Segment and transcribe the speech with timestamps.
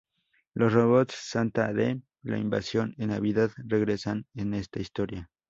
[0.55, 5.29] Los robots Santa de "La invasión en Navidad" regresan en esta historia.